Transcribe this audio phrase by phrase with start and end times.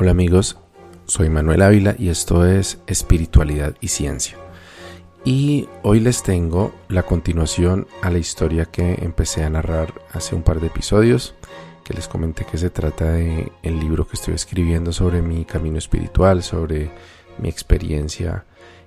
[0.00, 0.56] Hola amigos,
[1.06, 4.38] soy Manuel Ávila y esto es Espiritualidad y Ciencia.
[5.24, 10.44] Y hoy les tengo la continuación a la historia que empecé a narrar hace un
[10.44, 11.34] par de episodios,
[11.82, 15.78] que les comenté que se trata de el libro que estoy escribiendo sobre mi camino
[15.78, 16.92] espiritual, sobre
[17.38, 18.44] mi experiencia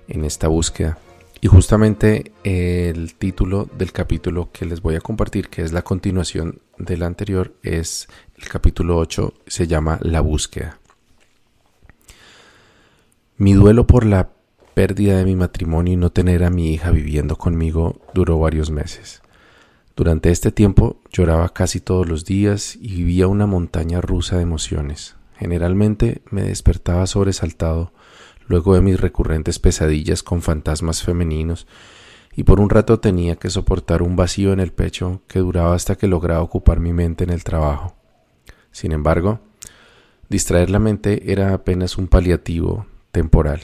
[0.08, 0.96] en esta búsqueda.
[1.42, 6.62] Y justamente el título del capítulo que les voy a compartir, que es la continuación
[6.78, 10.78] del anterior, es el capítulo 8, se llama La búsqueda.
[13.42, 14.30] Mi duelo por la
[14.74, 19.20] pérdida de mi matrimonio y no tener a mi hija viviendo conmigo duró varios meses.
[19.96, 25.16] Durante este tiempo lloraba casi todos los días y vivía una montaña rusa de emociones.
[25.34, 27.92] Generalmente me despertaba sobresaltado
[28.46, 31.66] luego de mis recurrentes pesadillas con fantasmas femeninos
[32.36, 35.96] y por un rato tenía que soportar un vacío en el pecho que duraba hasta
[35.96, 37.96] que lograba ocupar mi mente en el trabajo.
[38.70, 39.40] Sin embargo,
[40.28, 43.60] distraer la mente era apenas un paliativo temporal.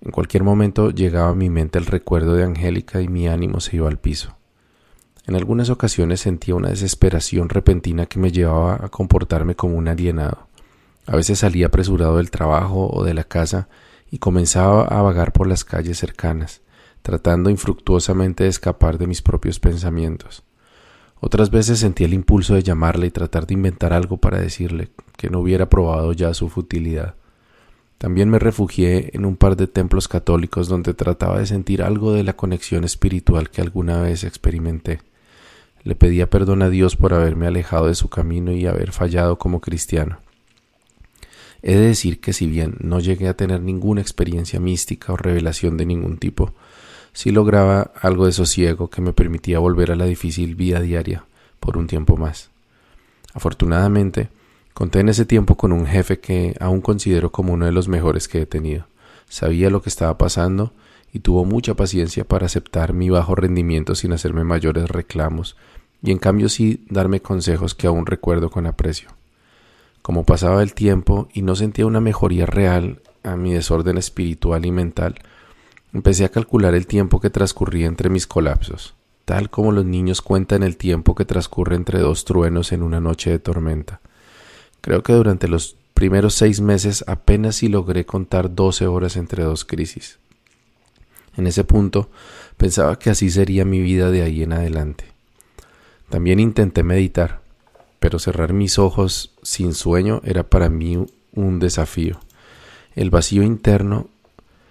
[0.00, 3.76] En cualquier momento llegaba a mi mente el recuerdo de Angélica y mi ánimo se
[3.76, 4.36] iba al piso.
[5.26, 10.48] En algunas ocasiones sentía una desesperación repentina que me llevaba a comportarme como un alienado.
[11.06, 13.68] A veces salía apresurado del trabajo o de la casa
[14.10, 16.60] y comenzaba a vagar por las calles cercanas,
[17.02, 20.42] tratando infructuosamente de escapar de mis propios pensamientos.
[21.20, 25.30] Otras veces sentía el impulso de llamarle y tratar de inventar algo para decirle que
[25.30, 27.14] no hubiera probado ya su futilidad.
[28.02, 32.24] También me refugié en un par de templos católicos donde trataba de sentir algo de
[32.24, 34.98] la conexión espiritual que alguna vez experimenté.
[35.84, 39.60] Le pedía perdón a Dios por haberme alejado de su camino y haber fallado como
[39.60, 40.18] cristiano.
[41.62, 45.76] He de decir que si bien no llegué a tener ninguna experiencia mística o revelación
[45.76, 46.54] de ningún tipo,
[47.12, 51.24] sí lograba algo de sosiego que me permitía volver a la difícil vida diaria
[51.60, 52.50] por un tiempo más.
[53.32, 54.28] Afortunadamente,
[54.74, 58.28] Conté en ese tiempo con un jefe que aún considero como uno de los mejores
[58.28, 58.86] que he tenido.
[59.28, 60.72] Sabía lo que estaba pasando
[61.12, 65.56] y tuvo mucha paciencia para aceptar mi bajo rendimiento sin hacerme mayores reclamos
[66.02, 69.10] y en cambio sí darme consejos que aún recuerdo con aprecio.
[70.00, 74.72] Como pasaba el tiempo y no sentía una mejoría real a mi desorden espiritual y
[74.72, 75.14] mental,
[75.92, 78.94] empecé a calcular el tiempo que transcurría entre mis colapsos,
[79.24, 83.30] tal como los niños cuentan el tiempo que transcurre entre dos truenos en una noche
[83.30, 84.00] de tormenta.
[84.82, 89.64] Creo que durante los primeros seis meses apenas si logré contar doce horas entre dos
[89.64, 90.18] crisis.
[91.36, 92.10] En ese punto
[92.56, 95.04] pensaba que así sería mi vida de ahí en adelante.
[96.10, 97.42] También intenté meditar,
[98.00, 102.18] pero cerrar mis ojos sin sueño era para mí un desafío.
[102.96, 104.08] El vacío interno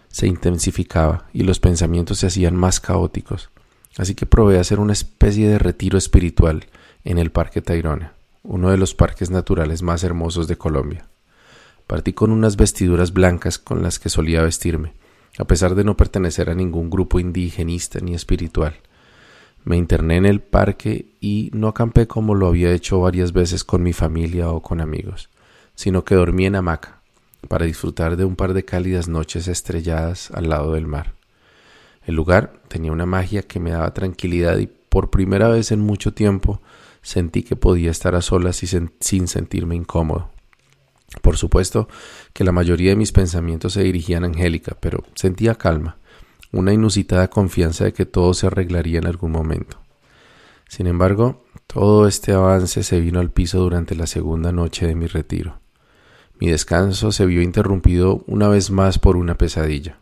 [0.09, 3.49] se intensificaba y los pensamientos se hacían más caóticos,
[3.97, 6.66] así que probé hacer una especie de retiro espiritual
[7.05, 8.13] en el Parque Tayrona
[8.44, 11.07] uno de los parques naturales más hermosos de Colombia.
[11.88, 14.94] Partí con unas vestiduras blancas con las que solía vestirme,
[15.38, 18.75] a pesar de no pertenecer a ningún grupo indigenista ni espiritual.
[19.63, 23.84] Me interné en el parque y no acampé como lo había hecho varias veces con
[23.84, 25.29] mi familia o con amigos,
[25.75, 27.02] sino que dormí en hamaca
[27.47, 31.13] para disfrutar de un par de cálidas noches estrelladas al lado del mar.
[32.06, 36.13] El lugar tenía una magia que me daba tranquilidad y por primera vez en mucho
[36.13, 36.62] tiempo
[37.01, 40.29] sentí que podía estar a solas sin sentirme incómodo.
[41.22, 41.89] Por supuesto
[42.34, 45.97] que la mayoría de mis pensamientos se dirigían a Angélica, pero sentía calma,
[46.51, 49.79] una inusitada confianza de que todo se arreglaría en algún momento.
[50.67, 55.07] Sin embargo, todo este avance se vino al piso durante la segunda noche de mi
[55.07, 55.59] retiro.
[56.40, 60.00] Mi descanso se vio interrumpido una vez más por una pesadilla.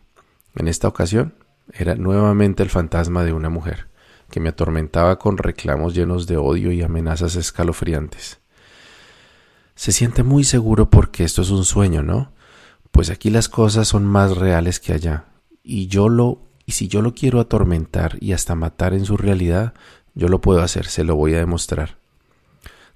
[0.54, 1.34] En esta ocasión
[1.72, 3.89] era nuevamente el fantasma de una mujer
[4.30, 8.40] que me atormentaba con reclamos llenos de odio y amenazas escalofriantes.
[9.74, 12.32] Se siente muy seguro porque esto es un sueño, ¿no?
[12.90, 15.26] Pues aquí las cosas son más reales que allá,
[15.62, 19.74] y yo lo y si yo lo quiero atormentar y hasta matar en su realidad,
[20.14, 21.98] yo lo puedo hacer, se lo voy a demostrar.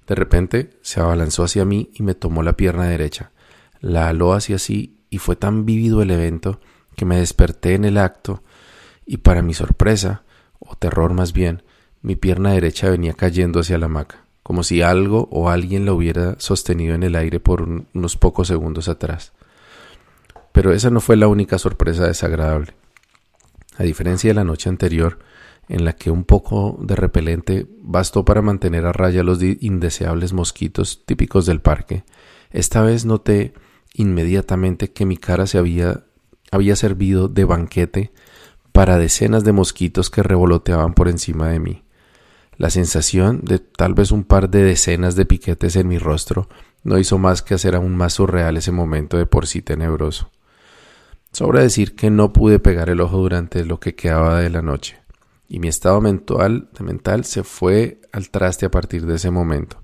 [0.07, 3.31] De repente se abalanzó hacia mí y me tomó la pierna derecha,
[3.81, 6.61] la aló hacia sí y fue tan vívido el evento
[6.95, 8.43] que me desperté en el acto
[9.05, 10.23] y para mi sorpresa
[10.59, 11.63] o terror más bien,
[12.01, 16.35] mi pierna derecha venía cayendo hacia la hamaca, como si algo o alguien la hubiera
[16.39, 19.33] sostenido en el aire por unos pocos segundos atrás.
[20.51, 22.73] Pero esa no fue la única sorpresa desagradable.
[23.77, 25.19] A diferencia de la noche anterior,
[25.67, 31.05] en la que un poco de repelente bastó para mantener a raya los indeseables mosquitos
[31.05, 32.03] típicos del parque,
[32.51, 33.53] esta vez noté
[33.93, 36.05] inmediatamente que mi cara se había,
[36.51, 38.11] había servido de banquete
[38.75, 41.85] para decenas de mosquitos que revoloteaban por encima de mí.
[42.57, 46.49] La sensación de tal vez un par de decenas de piquetes en mi rostro
[46.83, 50.29] no hizo más que hacer aún más surreal ese momento de por sí tenebroso.
[51.31, 54.97] Sobra decir que no pude pegar el ojo durante lo que quedaba de la noche,
[55.47, 59.81] y mi estado mental, mental se fue al traste a partir de ese momento.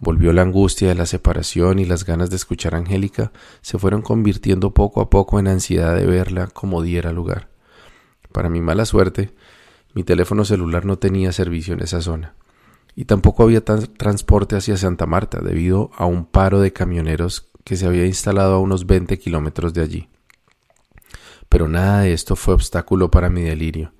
[0.00, 4.02] Volvió la angustia de la separación y las ganas de escuchar a Angélica se fueron
[4.02, 7.53] convirtiendo poco a poco en ansiedad de verla como diera lugar.
[8.34, 9.32] Para mi mala suerte,
[9.94, 12.34] mi teléfono celular no tenía servicio en esa zona,
[12.96, 17.86] y tampoco había transporte hacia Santa Marta debido a un paro de camioneros que se
[17.86, 20.08] había instalado a unos 20 kilómetros de allí.
[21.48, 23.92] Pero nada de esto fue obstáculo para mi delirio,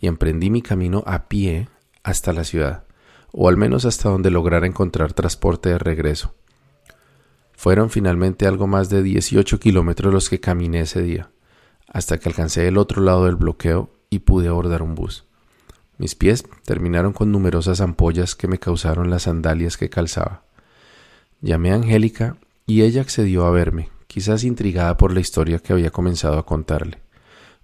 [0.00, 1.68] y emprendí mi camino a pie
[2.04, 2.84] hasta la ciudad
[3.32, 6.34] o al menos hasta donde lograra encontrar transporte de regreso.
[7.52, 11.30] Fueron finalmente algo más de 18 kilómetros los que caminé ese día,
[11.90, 15.24] hasta que alcancé el otro lado del bloqueo y pude abordar un bus.
[15.98, 20.44] Mis pies terminaron con numerosas ampollas que me causaron las sandalias que calzaba.
[21.42, 25.90] Llamé a Angélica y ella accedió a verme, quizás intrigada por la historia que había
[25.90, 27.02] comenzado a contarle.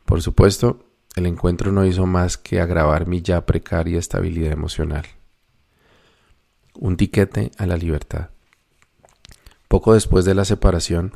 [0.04, 0.84] Por supuesto,
[1.14, 5.06] el encuentro no hizo más que agravar mi ya precaria estabilidad emocional
[6.78, 8.30] un tiquete a la libertad.
[9.68, 11.12] Poco después de la separación,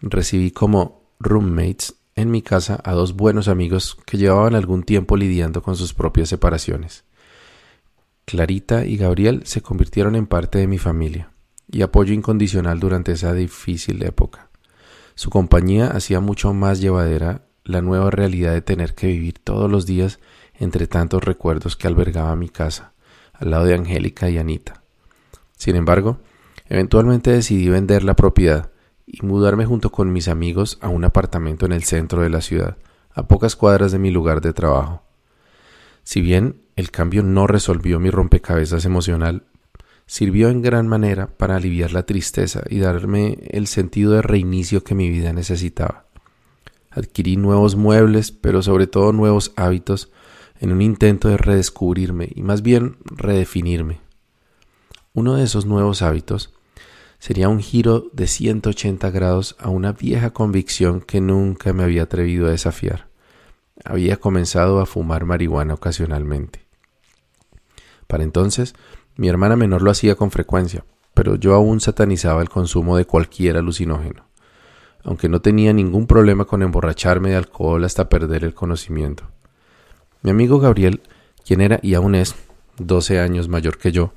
[0.00, 5.62] recibí como roommates en mi casa a dos buenos amigos que llevaban algún tiempo lidiando
[5.62, 7.04] con sus propias separaciones.
[8.24, 11.30] Clarita y Gabriel se convirtieron en parte de mi familia
[11.70, 14.50] y apoyo incondicional durante esa difícil época.
[15.14, 19.86] Su compañía hacía mucho más llevadera la nueva realidad de tener que vivir todos los
[19.86, 20.18] días
[20.58, 22.92] entre tantos recuerdos que albergaba mi casa,
[23.32, 24.82] al lado de Angélica y Anita.
[25.56, 26.18] Sin embargo,
[26.68, 28.70] eventualmente decidí vender la propiedad
[29.10, 32.76] y mudarme junto con mis amigos a un apartamento en el centro de la ciudad,
[33.14, 35.02] a pocas cuadras de mi lugar de trabajo.
[36.04, 39.44] Si bien el cambio no resolvió mi rompecabezas emocional,
[40.06, 44.94] sirvió en gran manera para aliviar la tristeza y darme el sentido de reinicio que
[44.94, 46.06] mi vida necesitaba.
[46.90, 50.10] Adquirí nuevos muebles, pero sobre todo nuevos hábitos,
[50.60, 54.00] en un intento de redescubrirme y más bien redefinirme.
[55.14, 56.57] Uno de esos nuevos hábitos
[57.18, 62.46] sería un giro de 180 grados a una vieja convicción que nunca me había atrevido
[62.46, 63.08] a desafiar.
[63.84, 66.66] Había comenzado a fumar marihuana ocasionalmente.
[68.06, 68.74] Para entonces,
[69.16, 70.84] mi hermana menor lo hacía con frecuencia,
[71.14, 74.24] pero yo aún satanizaba el consumo de cualquier alucinógeno,
[75.04, 79.24] aunque no tenía ningún problema con emborracharme de alcohol hasta perder el conocimiento.
[80.22, 81.02] Mi amigo Gabriel,
[81.44, 82.34] quien era y aún es
[82.78, 84.12] 12 años mayor que yo,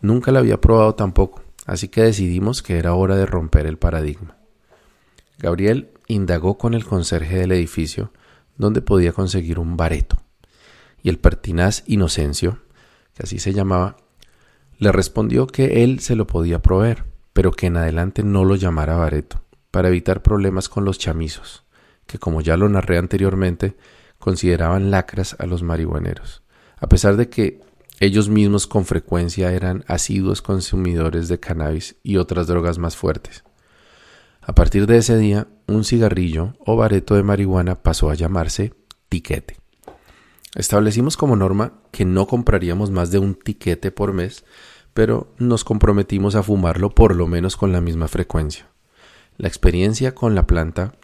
[0.00, 4.38] Nunca la había probado tampoco, así que decidimos que era hora de romper el paradigma.
[5.38, 8.10] Gabriel indagó con el conserje del edificio
[8.56, 10.16] dónde podía conseguir un bareto,
[11.02, 12.58] y el pertinaz Inocencio,
[13.14, 13.98] que así se llamaba,
[14.78, 17.04] le respondió que él se lo podía proveer,
[17.34, 21.64] pero que en adelante no lo llamara bareto, para evitar problemas con los chamizos,
[22.06, 23.76] que como ya lo narré anteriormente,
[24.18, 26.42] consideraban lacras a los marihuaneros,
[26.78, 27.60] a pesar de que
[28.00, 33.44] ellos mismos con frecuencia eran asiduos consumidores de cannabis y otras drogas más fuertes.
[34.40, 38.72] A partir de ese día, un cigarrillo o bareto de marihuana pasó a llamarse
[39.08, 39.56] tiquete.
[40.54, 44.44] Establecimos como norma que no compraríamos más de un tiquete por mes,
[44.94, 48.68] pero nos comprometimos a fumarlo por lo menos con la misma frecuencia.
[49.36, 50.94] La experiencia con la planta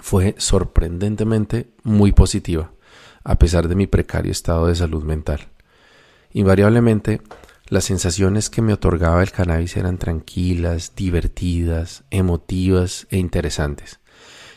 [0.00, 2.72] fue sorprendentemente muy positiva,
[3.22, 5.53] a pesar de mi precario estado de salud mental.
[6.34, 7.22] Invariablemente,
[7.68, 14.00] las sensaciones que me otorgaba el cannabis eran tranquilas, divertidas, emotivas e interesantes.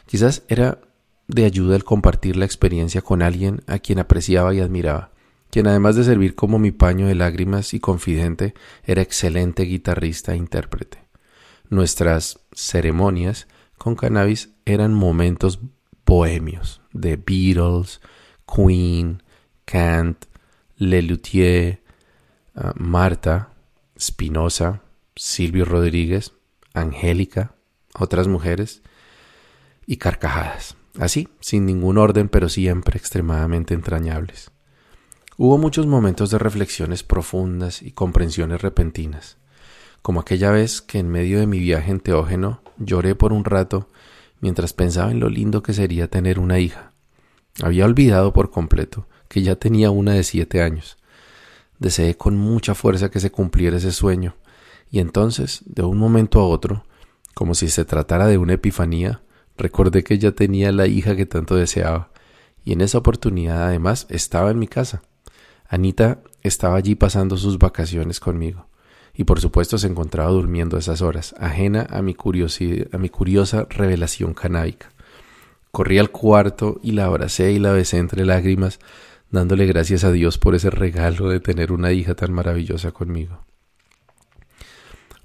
[0.07, 0.81] Quizás era
[1.27, 5.12] de ayuda el compartir la experiencia con alguien a quien apreciaba y admiraba,
[5.51, 10.38] quien además de servir como mi paño de lágrimas y confidente, era excelente guitarrista e
[10.38, 11.07] intérprete.
[11.69, 15.60] Nuestras ceremonias con cannabis eran momentos
[16.07, 18.01] bohemios de Beatles,
[18.48, 19.22] Queen,
[19.65, 20.25] Kant,
[20.77, 21.81] Lelutier,
[22.55, 23.50] ah, Marta,
[24.00, 24.81] Spinoza,
[25.15, 26.34] Silvio Rodríguez,
[26.74, 27.55] Angélica,
[27.98, 28.81] otras mujeres
[29.86, 34.51] y carcajadas, así, sin ningún orden, pero siempre extremadamente entrañables.
[35.38, 39.38] Hubo muchos momentos de reflexiones profundas y comprensiones repentinas,
[40.01, 43.89] como aquella vez que en medio de mi viaje en Teógeno lloré por un rato
[44.39, 46.91] mientras pensaba en lo lindo que sería tener una hija.
[47.62, 50.98] Había olvidado por completo que ya tenía una de siete años.
[51.79, 54.36] Deseé con mucha fuerza que se cumpliera ese sueño,
[54.91, 56.84] y entonces, de un momento a otro,
[57.34, 59.22] como si se tratara de una epifanía,
[59.57, 62.10] recordé que ya tenía la hija que tanto deseaba,
[62.63, 65.01] y en esa oportunidad además estaba en mi casa.
[65.69, 68.67] Anita estaba allí pasando sus vacaciones conmigo,
[69.13, 72.15] y por supuesto se encontraba durmiendo a esas horas, ajena a mi,
[72.91, 74.89] a mi curiosa revelación canábica.
[75.72, 78.79] Corrí al cuarto y la abracé y la besé entre lágrimas,
[79.29, 83.46] dándole gracias a Dios por ese regalo de tener una hija tan maravillosa conmigo.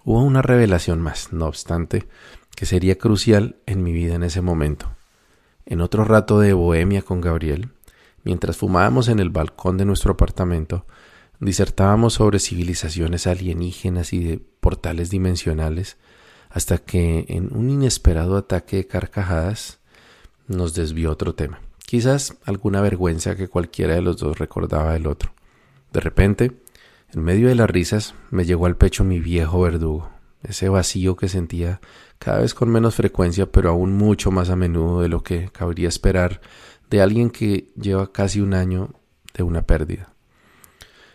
[0.05, 2.09] Hubo una revelación más, no obstante,
[2.57, 4.95] que sería crucial en mi vida en ese momento.
[5.65, 7.71] En otro rato de bohemia con Gabriel,
[8.25, 10.87] mientras fumábamos en el balcón de nuestro apartamento,
[11.39, 15.97] disertábamos sobre civilizaciones alienígenas y de portales dimensionales,
[16.51, 19.81] hasta que en un inesperado ataque de carcajadas
[20.49, 21.61] nos desvió otro tema.
[21.93, 25.35] Quizás alguna vergüenza que cualquiera de los dos recordaba del otro.
[25.93, 26.53] De repente,
[27.13, 30.11] en medio de las risas, me llegó al pecho mi viejo verdugo,
[30.43, 31.83] ese vacío que sentía
[32.19, 35.87] cada vez con menos frecuencia, pero aún mucho más a menudo de lo que cabría
[35.87, 36.41] esperar
[36.89, 38.95] de alguien que lleva casi un año
[39.35, 40.15] de una pérdida.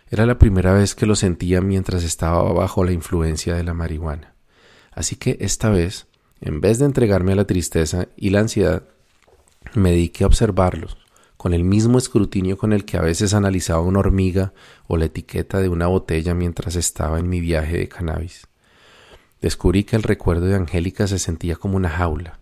[0.08, 4.36] Era la primera vez que lo sentía mientras estaba bajo la influencia de la marihuana.
[4.92, 6.06] Así que esta vez,
[6.40, 8.84] en vez de entregarme a la tristeza y la ansiedad,
[9.74, 10.96] me dediqué a observarlos,
[11.36, 14.52] con el mismo escrutinio con el que a veces analizaba una hormiga
[14.86, 18.48] o la etiqueta de una botella mientras estaba en mi viaje de cannabis.
[19.40, 22.40] Descubrí que el recuerdo de Angélica se sentía como una jaula.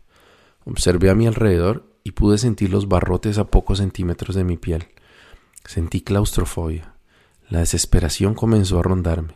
[0.64, 4.87] Observé a mi alrededor y pude sentir los barrotes a pocos centímetros de mi piel.
[5.64, 6.94] Sentí claustrofobia.
[7.49, 9.35] La desesperación comenzó a rondarme.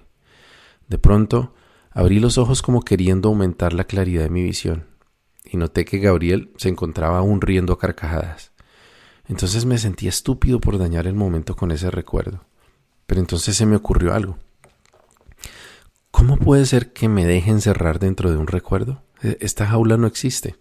[0.89, 1.55] De pronto,
[1.91, 4.87] abrí los ojos como queriendo aumentar la claridad de mi visión,
[5.45, 8.53] y noté que Gabriel se encontraba aún riendo a carcajadas.
[9.29, 12.45] Entonces me sentí estúpido por dañar el momento con ese recuerdo.
[13.07, 14.39] Pero entonces se me ocurrió algo.
[16.11, 19.03] ¿Cómo puede ser que me deje encerrar dentro de un recuerdo?
[19.23, 20.57] E, esta jaula no existe.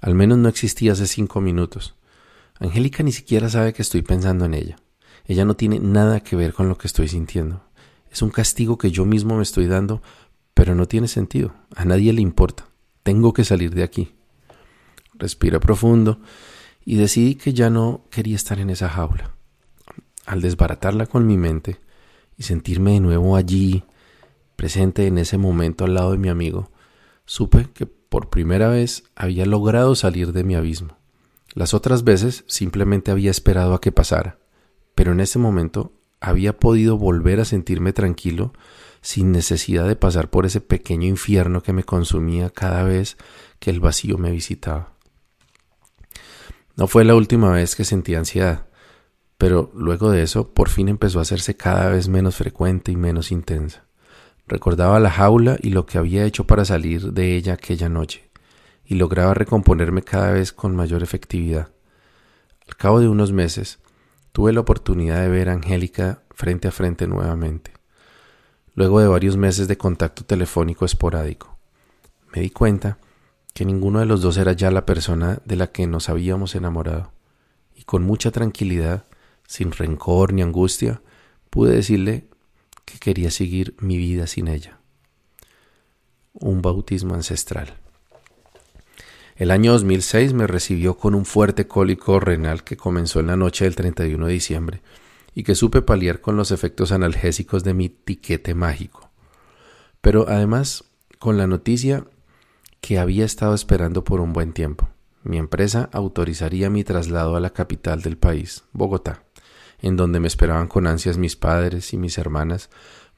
[0.00, 1.96] Al menos no existía hace cinco minutos.
[2.58, 4.76] Angélica ni siquiera sabe que estoy pensando en ella.
[5.26, 7.62] Ella no tiene nada que ver con lo que estoy sintiendo.
[8.10, 10.02] Es un castigo que yo mismo me estoy dando,
[10.54, 11.54] pero no tiene sentido.
[11.76, 12.67] A nadie le importa.
[13.08, 14.12] Tengo que salir de aquí.
[15.14, 16.20] Respiré profundo
[16.84, 19.34] y decidí que ya no quería estar en esa jaula.
[20.26, 21.80] Al desbaratarla con mi mente
[22.36, 23.82] y sentirme de nuevo allí,
[24.56, 26.70] presente en ese momento al lado de mi amigo,
[27.24, 30.98] supe que por primera vez había logrado salir de mi abismo.
[31.54, 34.36] Las otras veces simplemente había esperado a que pasara
[34.94, 38.52] pero en ese momento había podido volver a sentirme tranquilo
[39.00, 43.16] sin necesidad de pasar por ese pequeño infierno que me consumía cada vez
[43.58, 44.92] que el vacío me visitaba.
[46.76, 48.66] No fue la última vez que sentí ansiedad,
[49.36, 53.32] pero luego de eso por fin empezó a hacerse cada vez menos frecuente y menos
[53.32, 53.84] intensa.
[54.46, 58.30] Recordaba la jaula y lo que había hecho para salir de ella aquella noche,
[58.84, 61.70] y lograba recomponerme cada vez con mayor efectividad.
[62.66, 63.78] Al cabo de unos meses,
[64.32, 67.72] tuve la oportunidad de ver a Angélica frente a frente nuevamente,
[68.78, 71.58] luego de varios meses de contacto telefónico esporádico.
[72.32, 72.98] Me di cuenta
[73.52, 77.10] que ninguno de los dos era ya la persona de la que nos habíamos enamorado,
[77.74, 79.06] y con mucha tranquilidad,
[79.48, 81.02] sin rencor ni angustia,
[81.50, 82.28] pude decirle
[82.84, 84.78] que quería seguir mi vida sin ella.
[86.32, 87.74] Un bautismo ancestral.
[89.34, 93.64] El año 2006 me recibió con un fuerte cólico renal que comenzó en la noche
[93.64, 94.82] del 31 de diciembre
[95.38, 99.12] y que supe paliar con los efectos analgésicos de mi tiquete mágico.
[100.00, 100.82] Pero además
[101.20, 102.04] con la noticia
[102.80, 104.88] que había estado esperando por un buen tiempo.
[105.22, 109.22] Mi empresa autorizaría mi traslado a la capital del país, Bogotá,
[109.80, 112.68] en donde me esperaban con ansias mis padres y mis hermanas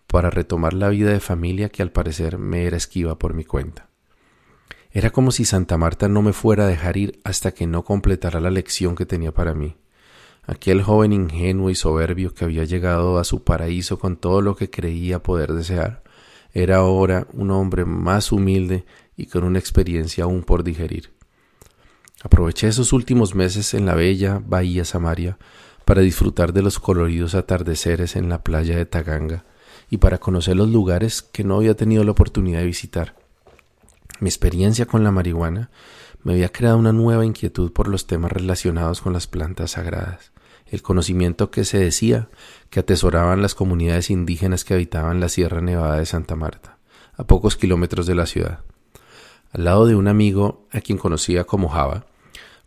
[0.07, 3.89] para retomar la vida de familia que al parecer me era esquiva por mi cuenta.
[4.91, 8.41] Era como si Santa Marta no me fuera a dejar ir hasta que no completara
[8.41, 9.80] la lección que tenía para mí.
[10.51, 14.69] Aquel joven ingenuo y soberbio que había llegado a su paraíso con todo lo que
[14.69, 16.03] creía poder desear,
[16.53, 18.85] era ahora un hombre más humilde
[19.17, 21.13] y con una experiencia aún por digerir.
[22.25, 25.39] Aproveché esos últimos meses en la bella bahía Samaria
[25.85, 29.45] para disfrutar de los coloridos atardeceres en la playa de Taganga
[29.89, 33.15] y para conocer los lugares que no había tenido la oportunidad de visitar.
[34.19, 35.71] Mi experiencia con la marihuana
[36.25, 40.33] me había creado una nueva inquietud por los temas relacionados con las plantas sagradas,
[40.71, 42.29] el conocimiento que se decía
[42.71, 46.79] que atesoraban las comunidades indígenas que habitaban la Sierra Nevada de Santa Marta,
[47.17, 48.61] a pocos kilómetros de la ciudad.
[49.53, 52.07] Al lado de un amigo a quien conocía como Java,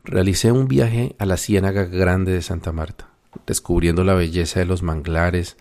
[0.04, 3.08] realicé un viaje a la Ciénaga Grande de Santa Marta,
[3.48, 5.56] descubriendo la belleza de los manglares,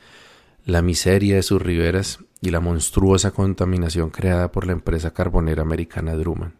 [0.64, 6.14] la miseria de sus riberas y la monstruosa contaminación creada por la empresa carbonera americana
[6.14, 6.54] Drummond.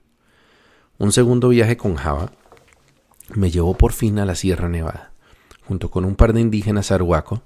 [0.99, 2.31] Un segundo viaje con Java
[3.35, 5.12] me llevó por fin a la Sierra Nevada,
[5.73, 7.41] junto con un par de indígenas arhuaco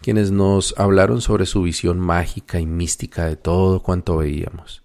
[0.00, 4.82] quienes nos hablaron sobre su visión mágica y mística de todo cuanto veíamos.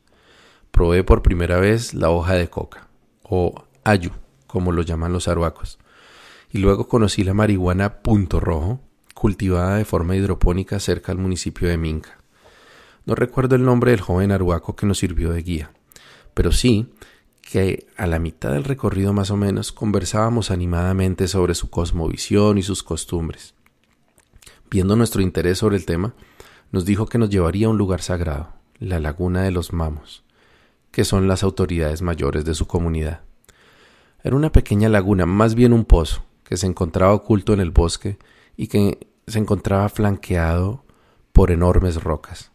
[0.71, 2.89] Probé por primera vez la hoja de coca,
[3.23, 4.11] o ayu,
[4.45, 5.79] como lo llaman los aruacos,
[6.51, 8.81] y luego conocí la marihuana punto rojo,
[9.13, 12.17] cultivada de forma hidropónica cerca del municipio de Minca.
[13.05, 15.71] No recuerdo el nombre del joven aruaco que nos sirvió de guía,
[16.33, 16.91] pero sí
[17.51, 22.63] que a la mitad del recorrido más o menos conversábamos animadamente sobre su cosmovisión y
[22.63, 23.55] sus costumbres.
[24.69, 26.13] Viendo nuestro interés sobre el tema,
[26.71, 30.23] nos dijo que nos llevaría a un lugar sagrado, la laguna de los Mamos,
[30.91, 33.19] que son las autoridades mayores de su comunidad.
[34.23, 38.17] Era una pequeña laguna, más bien un pozo, que se encontraba oculto en el bosque
[38.55, 40.85] y que se encontraba flanqueado
[41.33, 42.53] por enormes rocas.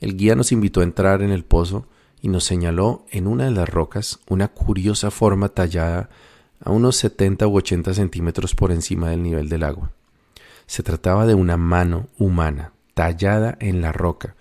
[0.00, 1.86] El guía nos invitó a entrar en el pozo
[2.24, 6.08] y nos señaló en una de las rocas una curiosa forma tallada
[6.58, 9.90] a unos 70 u 80 centímetros por encima del nivel del agua.
[10.64, 14.36] Se trataba de una mano humana, tallada en la roca,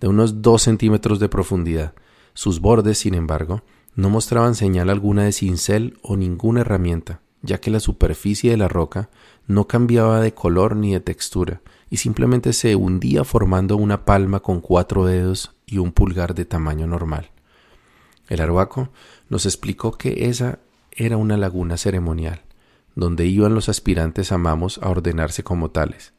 [0.00, 1.94] de unos dos centímetros de profundidad.
[2.34, 3.62] Sus bordes, sin embargo,
[3.94, 8.66] no mostraban señal alguna de cincel o ninguna herramienta, ya que la superficie de la
[8.66, 9.08] roca
[9.46, 14.60] no cambiaba de color ni de textura, y simplemente se hundía formando una palma con
[14.60, 17.30] cuatro dedos y un pulgar de tamaño normal.
[18.28, 18.90] El arhuaco
[19.28, 20.58] nos explicó que esa
[20.90, 22.42] era una laguna ceremonial,
[22.96, 26.12] donde iban los aspirantes a mamos a ordenarse como tales.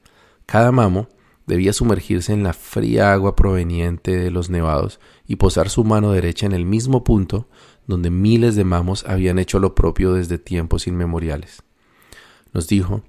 [0.45, 1.09] Cada mamo
[1.45, 6.45] debía sumergirse en la fría agua proveniente de los nevados y posar su mano derecha
[6.45, 7.47] en el mismo punto
[7.87, 11.63] donde miles de mamos habían hecho lo propio desde tiempos inmemoriales.
[12.53, 13.01] Nos dijo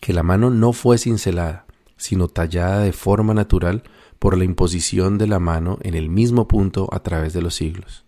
[0.00, 3.82] que la mano no fue cincelada, sino tallada de forma natural
[4.20, 8.04] por la imposición de la mano en el mismo punto a través de los siglos.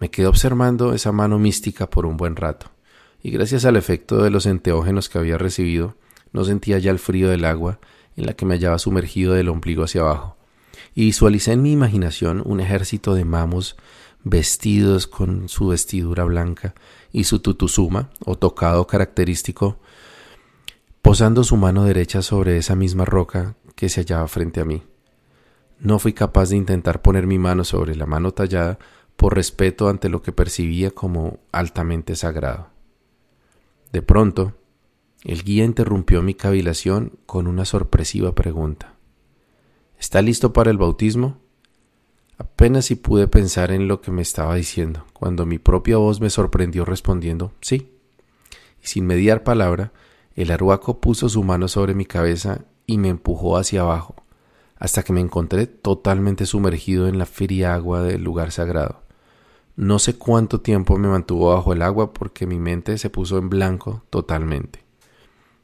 [0.00, 2.72] Me quedé observando esa mano mística por un buen rato,
[3.22, 5.96] y gracias al efecto de los enteógenos que había recibido,
[6.32, 7.78] no sentía ya el frío del agua
[8.16, 10.36] en la que me hallaba sumergido del ombligo hacia abajo,
[10.96, 13.76] y visualicé en mi imaginación un ejército de mamos
[14.24, 16.74] vestidos con su vestidura blanca
[17.12, 19.78] y su tutuzuma o tocado característico,
[21.02, 24.82] posando su mano derecha sobre esa misma roca que se hallaba frente a mí.
[25.78, 28.76] No fui capaz de intentar poner mi mano sobre la mano tallada
[29.14, 32.70] por respeto ante lo que percibía como altamente sagrado.
[33.92, 34.54] De pronto,
[35.22, 38.96] el guía interrumpió mi cavilación con una sorpresiva pregunta.
[39.96, 41.38] ¿Está listo para el bautismo?
[42.36, 46.30] Apenas si pude pensar en lo que me estaba diciendo, cuando mi propia voz me
[46.30, 47.92] sorprendió respondiendo sí.
[48.82, 49.92] Y sin mediar palabra,
[50.34, 54.16] el arhuaco puso su mano sobre mi cabeza y me empujó hacia abajo,
[54.76, 59.02] hasta que me encontré totalmente sumergido en la fría agua del lugar sagrado.
[59.76, 63.50] No sé cuánto tiempo me mantuvo bajo el agua porque mi mente se puso en
[63.50, 64.84] blanco totalmente.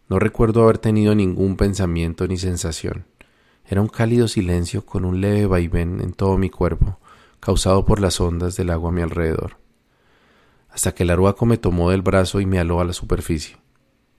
[0.07, 3.07] No recuerdo haber tenido ningún pensamiento ni sensación.
[3.67, 6.99] Era un cálido silencio con un leve vaivén en todo mi cuerpo,
[7.41, 9.57] causado por las ondas del agua a mi alrededor.
[10.69, 13.57] Hasta que el arhuaco me tomó del brazo y me aló a la superficie.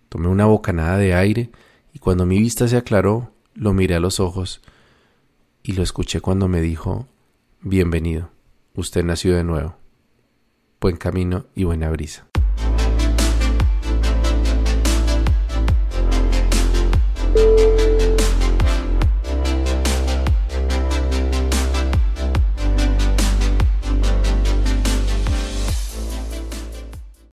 [0.09, 1.51] Tomé una bocanada de aire
[1.95, 4.61] y cuando mi vista se aclaró, lo miré a los ojos
[5.63, 7.07] y lo escuché cuando me dijo,
[7.61, 8.31] Bienvenido,
[8.75, 9.77] usted nació de nuevo.
[10.81, 12.27] Buen camino y buena brisa.